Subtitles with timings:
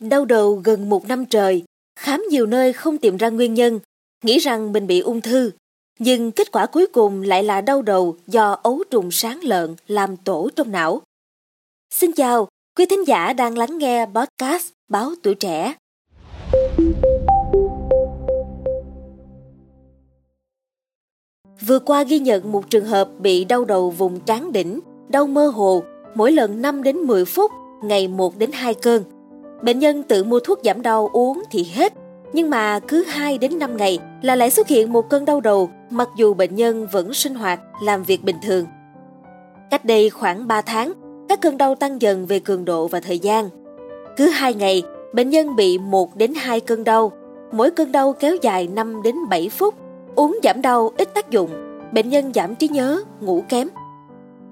[0.00, 1.64] Đau đầu gần một năm trời,
[1.98, 3.80] khám nhiều nơi không tìm ra nguyên nhân,
[4.24, 5.50] nghĩ rằng mình bị ung thư.
[5.98, 10.16] Nhưng kết quả cuối cùng lại là đau đầu do ấu trùng sáng lợn làm
[10.16, 11.02] tổ trong não.
[11.94, 12.48] Xin chào,
[12.78, 15.74] quý thính giả đang lắng nghe podcast Báo Tuổi Trẻ.
[21.66, 25.46] Vừa qua ghi nhận một trường hợp bị đau đầu vùng trán đỉnh, đau mơ
[25.46, 25.82] hồ,
[26.14, 27.50] mỗi lần 5 đến 10 phút,
[27.82, 29.15] ngày 1 đến 2 cơn.
[29.62, 31.92] Bệnh nhân tự mua thuốc giảm đau uống thì hết,
[32.32, 35.70] nhưng mà cứ 2 đến 5 ngày là lại xuất hiện một cơn đau đầu
[35.90, 38.66] mặc dù bệnh nhân vẫn sinh hoạt, làm việc bình thường.
[39.70, 40.92] Cách đây khoảng 3 tháng,
[41.28, 43.48] các cơn đau tăng dần về cường độ và thời gian.
[44.16, 47.12] Cứ 2 ngày, bệnh nhân bị 1 đến 2 cơn đau,
[47.52, 49.74] mỗi cơn đau kéo dài 5 đến 7 phút.
[50.14, 51.50] Uống giảm đau ít tác dụng,
[51.92, 53.68] bệnh nhân giảm trí nhớ, ngủ kém.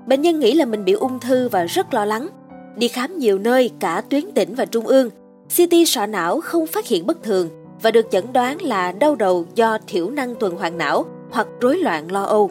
[0.06, 2.28] Bệnh nhân nghĩ là mình bị ung thư và rất lo lắng.
[2.76, 5.10] Đi khám nhiều nơi cả tuyến tỉnh và trung ương,
[5.56, 7.48] CT sọ não không phát hiện bất thường
[7.82, 11.76] và được chẩn đoán là đau đầu do thiểu năng tuần hoàn não hoặc rối
[11.76, 12.50] loạn lo âu.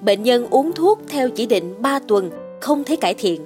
[0.00, 3.44] Bệnh nhân uống thuốc theo chỉ định 3 tuần không thấy cải thiện.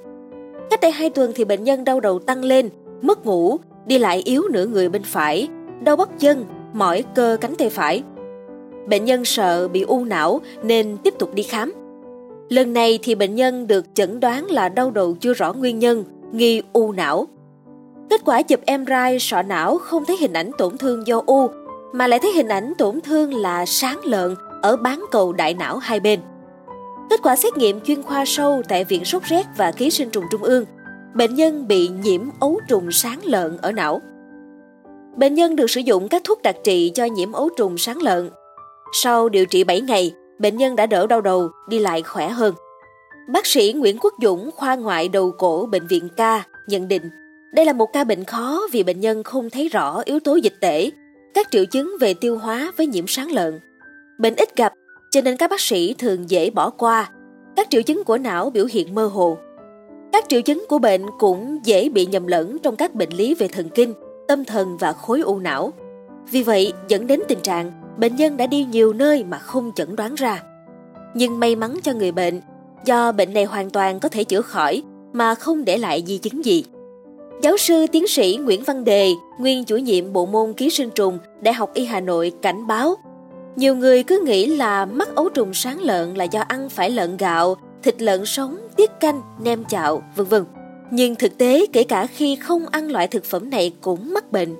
[0.70, 2.68] Cách đây 2 tuần thì bệnh nhân đau đầu tăng lên,
[3.02, 5.48] mất ngủ, đi lại yếu nửa người bên phải,
[5.84, 8.02] đau bắp chân, mỏi cơ cánh tay phải.
[8.88, 11.72] Bệnh nhân sợ bị u não nên tiếp tục đi khám.
[12.48, 16.04] Lần này thì bệnh nhân được chẩn đoán là đau đầu chưa rõ nguyên nhân,
[16.32, 17.26] nghi u não.
[18.10, 21.48] Kết quả chụp MRI sọ não không thấy hình ảnh tổn thương do u,
[21.92, 25.76] mà lại thấy hình ảnh tổn thương là sáng lợn ở bán cầu đại não
[25.76, 26.20] hai bên.
[27.10, 30.24] Kết quả xét nghiệm chuyên khoa sâu tại Viện Sốt rét và Ký sinh trùng
[30.30, 30.64] Trung ương,
[31.14, 34.00] bệnh nhân bị nhiễm ấu trùng sáng lợn ở não.
[35.16, 38.30] Bệnh nhân được sử dụng các thuốc đặc trị cho nhiễm ấu trùng sáng lợn.
[38.92, 42.54] Sau điều trị 7 ngày, bệnh nhân đã đỡ đau đầu, đi lại khỏe hơn.
[43.32, 46.20] Bác sĩ Nguyễn Quốc Dũng, khoa ngoại đầu cổ Bệnh viện K,
[46.68, 47.10] nhận định
[47.56, 50.54] đây là một ca bệnh khó vì bệnh nhân không thấy rõ yếu tố dịch
[50.60, 50.90] tễ,
[51.34, 53.60] các triệu chứng về tiêu hóa với nhiễm sáng lợn.
[54.18, 54.72] Bệnh ít gặp,
[55.10, 57.10] cho nên các bác sĩ thường dễ bỏ qua.
[57.56, 59.38] Các triệu chứng của não biểu hiện mơ hồ.
[60.12, 63.48] Các triệu chứng của bệnh cũng dễ bị nhầm lẫn trong các bệnh lý về
[63.48, 63.94] thần kinh,
[64.28, 65.72] tâm thần và khối u não.
[66.30, 69.96] Vì vậy, dẫn đến tình trạng bệnh nhân đã đi nhiều nơi mà không chẩn
[69.96, 70.42] đoán ra.
[71.14, 72.40] Nhưng may mắn cho người bệnh,
[72.84, 76.44] do bệnh này hoàn toàn có thể chữa khỏi mà không để lại di chứng
[76.44, 76.64] gì.
[77.42, 81.18] Giáo sư tiến sĩ Nguyễn Văn Đề, nguyên chủ nhiệm bộ môn ký sinh trùng
[81.40, 82.96] Đại học Y Hà Nội cảnh báo
[83.56, 87.16] nhiều người cứ nghĩ là mắc ấu trùng sáng lợn là do ăn phải lợn
[87.16, 90.44] gạo, thịt lợn sống, tiết canh, nem chạo, vân vân.
[90.90, 94.56] Nhưng thực tế kể cả khi không ăn loại thực phẩm này cũng mắc bệnh.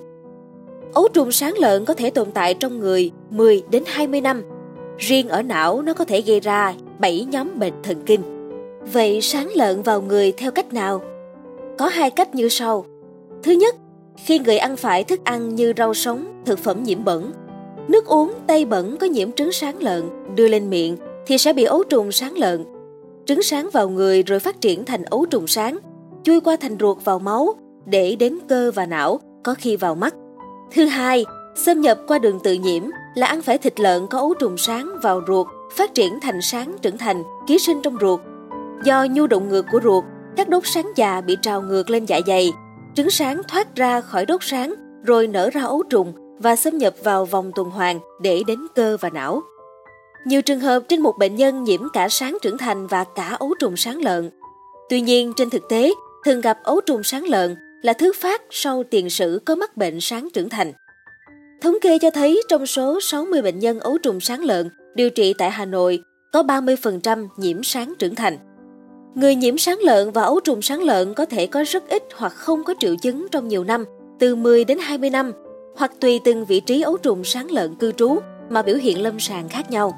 [0.93, 4.43] Ấu trùng sáng lợn có thể tồn tại trong người 10 đến 20 năm.
[4.97, 8.21] Riêng ở não nó có thể gây ra 7 nhóm bệnh thần kinh.
[8.93, 11.01] Vậy sáng lợn vào người theo cách nào?
[11.77, 12.85] Có hai cách như sau.
[13.43, 13.75] Thứ nhất,
[14.17, 17.31] khi người ăn phải thức ăn như rau sống, thực phẩm nhiễm bẩn,
[17.87, 20.03] nước uống tay bẩn có nhiễm trứng sáng lợn
[20.35, 22.65] đưa lên miệng thì sẽ bị ấu trùng sáng lợn.
[23.25, 25.77] Trứng sáng vào người rồi phát triển thành ấu trùng sáng,
[26.23, 27.55] chui qua thành ruột vào máu
[27.85, 30.15] để đến cơ và não, có khi vào mắt.
[30.71, 32.83] Thứ hai, xâm nhập qua đường tự nhiễm
[33.15, 36.75] là ăn phải thịt lợn có ấu trùng sáng vào ruột, phát triển thành sáng
[36.81, 38.19] trưởng thành, ký sinh trong ruột.
[38.83, 40.03] Do nhu động ngược của ruột
[40.35, 42.53] các đốt sáng già bị trào ngược lên dạ dày,
[42.95, 44.73] trứng sáng thoát ra khỏi đốt sáng
[45.03, 48.97] rồi nở ra ấu trùng và xâm nhập vào vòng tuần hoàn để đến cơ
[49.01, 49.41] và não.
[50.25, 53.53] Nhiều trường hợp trên một bệnh nhân nhiễm cả sáng trưởng thành và cả ấu
[53.59, 54.29] trùng sáng lợn.
[54.89, 55.93] Tuy nhiên trên thực tế,
[56.25, 60.01] thường gặp ấu trùng sáng lợn là thứ phát sau tiền sử có mắc bệnh
[60.01, 60.73] sáng trưởng thành.
[61.61, 65.33] Thống kê cho thấy trong số 60 bệnh nhân ấu trùng sáng lợn điều trị
[65.37, 68.37] tại Hà Nội có 30% nhiễm sáng trưởng thành.
[69.15, 72.33] Người nhiễm sáng lợn và ấu trùng sáng lợn có thể có rất ít hoặc
[72.33, 73.85] không có triệu chứng trong nhiều năm,
[74.19, 75.31] từ 10 đến 20 năm,
[75.75, 79.19] hoặc tùy từng vị trí ấu trùng sáng lợn cư trú mà biểu hiện lâm
[79.19, 79.93] sàng khác nhau.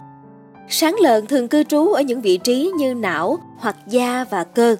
[0.69, 4.75] Sáng lợn thường cư trú ở những vị trí như não hoặc da và cơ.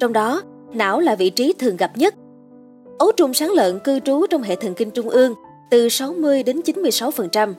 [0.00, 0.42] Trong đó,
[0.74, 2.14] não là vị trí thường gặp nhất.
[2.98, 5.34] Ấu trùng sáng lợn cư trú trong hệ thần kinh trung ương
[5.70, 7.54] từ 60 đến 96%.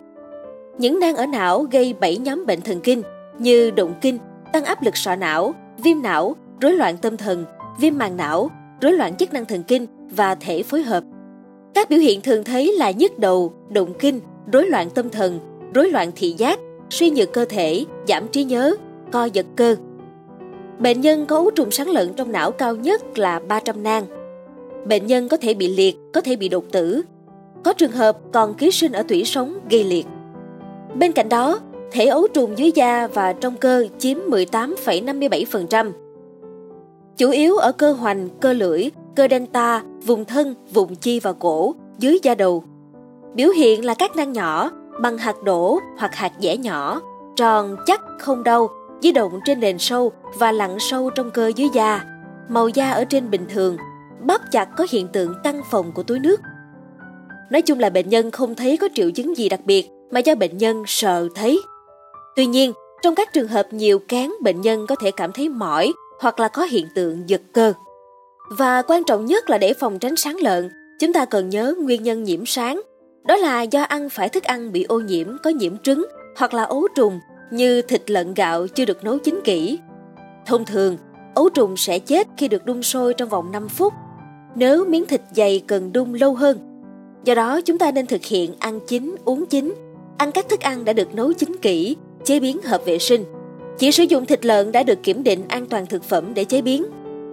[0.77, 3.01] Những nang ở não gây 7 nhóm bệnh thần kinh
[3.39, 4.17] như động kinh,
[4.53, 7.45] tăng áp lực sọ não, viêm não, rối loạn tâm thần,
[7.79, 8.51] viêm màng não,
[8.81, 11.03] rối loạn chức năng thần kinh và thể phối hợp.
[11.73, 14.19] Các biểu hiện thường thấy là nhức đầu, động kinh,
[14.53, 15.39] rối loạn tâm thần,
[15.73, 16.59] rối loạn thị giác,
[16.89, 18.75] suy nhược cơ thể, giảm trí nhớ,
[19.11, 19.75] co giật cơ.
[20.79, 24.16] Bệnh nhân có ấu trùng sáng lợn trong não cao nhất là 300 nang.
[24.85, 27.01] Bệnh nhân có thể bị liệt, có thể bị đột tử.
[27.63, 30.05] Có trường hợp còn ký sinh ở tủy sống gây liệt.
[30.95, 31.59] Bên cạnh đó,
[31.91, 35.91] thể ấu trùng dưới da và trong cơ chiếm 18,57%.
[37.17, 41.75] Chủ yếu ở cơ hoành, cơ lưỡi, cơ delta, vùng thân, vùng chi và cổ,
[41.99, 42.63] dưới da đầu.
[43.33, 44.71] Biểu hiện là các nang nhỏ
[45.01, 47.01] bằng hạt đổ hoặc hạt dẻ nhỏ,
[47.35, 48.69] tròn, chắc, không đau,
[49.01, 52.05] di động trên nền sâu và lặn sâu trong cơ dưới da.
[52.49, 53.77] Màu da ở trên bình thường,
[54.25, 56.39] bóp chặt có hiện tượng tăng phồng của túi nước.
[57.49, 60.35] Nói chung là bệnh nhân không thấy có triệu chứng gì đặc biệt mà do
[60.35, 61.61] bệnh nhân sợ thấy.
[62.35, 65.93] Tuy nhiên, trong các trường hợp nhiều cán bệnh nhân có thể cảm thấy mỏi
[66.19, 67.73] hoặc là có hiện tượng giật cơ.
[68.49, 72.03] Và quan trọng nhất là để phòng tránh sáng lợn, chúng ta cần nhớ nguyên
[72.03, 72.81] nhân nhiễm sáng.
[73.25, 76.05] Đó là do ăn phải thức ăn bị ô nhiễm có nhiễm trứng
[76.37, 77.19] hoặc là ấu trùng
[77.51, 79.79] như thịt lợn gạo chưa được nấu chín kỹ.
[80.45, 80.97] Thông thường,
[81.35, 83.93] ấu trùng sẽ chết khi được đun sôi trong vòng 5 phút.
[84.59, 86.57] Nếu miếng thịt dày cần đun lâu hơn.
[87.23, 89.73] Do đó chúng ta nên thực hiện ăn chín, uống chín,
[90.17, 93.23] ăn các thức ăn đã được nấu chín kỹ, chế biến hợp vệ sinh.
[93.77, 96.61] Chỉ sử dụng thịt lợn đã được kiểm định an toàn thực phẩm để chế
[96.61, 96.85] biến.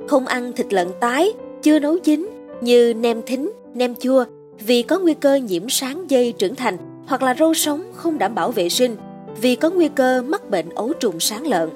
[0.09, 1.33] Không ăn thịt lợn tái,
[1.63, 2.31] chưa nấu chín
[2.61, 4.25] như nem thính, nem chua
[4.67, 6.77] vì có nguy cơ nhiễm sáng dây trưởng thành
[7.07, 8.97] hoặc là rau sống không đảm bảo vệ sinh
[9.41, 11.69] vì có nguy cơ mắc bệnh ấu trùng sáng lợn.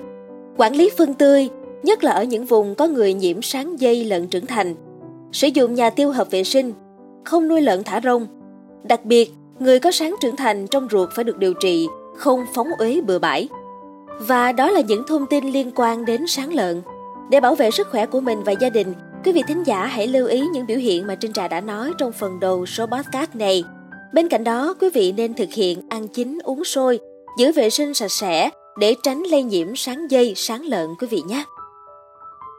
[0.57, 1.49] Quản lý phân tươi,
[1.83, 4.75] nhất là ở những vùng có người nhiễm sáng dây lợn trưởng thành.
[5.33, 6.73] Sử dụng nhà tiêu hợp vệ sinh,
[7.25, 8.27] không nuôi lợn thả rông.
[8.83, 12.69] Đặc biệt, người có sáng trưởng thành trong ruột phải được điều trị, không phóng
[12.79, 13.49] uế bừa bãi.
[14.21, 16.83] Và đó là những thông tin liên quan đến sáng lợn.
[17.31, 18.95] Để bảo vệ sức khỏe của mình và gia đình,
[19.25, 21.93] quý vị thính giả hãy lưu ý những biểu hiện mà Trinh Trà đã nói
[21.99, 23.65] trong phần đầu số podcast này.
[24.13, 27.01] Bên cạnh đó, quý vị nên thực hiện ăn chín uống sôi,
[27.39, 31.23] giữ vệ sinh sạch sẽ để tránh lây nhiễm sáng dây, sáng lợn quý vị
[31.29, 31.45] nhé.